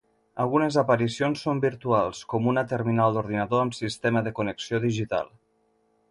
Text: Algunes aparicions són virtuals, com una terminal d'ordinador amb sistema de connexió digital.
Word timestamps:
Algunes 0.43 0.75
aparicions 0.81 1.41
són 1.47 1.59
virtuals, 1.65 2.21
com 2.33 2.49
una 2.51 2.63
terminal 2.71 3.17
d'ordinador 3.17 3.65
amb 3.65 3.75
sistema 3.81 4.23
de 4.29 4.33
connexió 4.41 4.81
digital. 4.87 5.29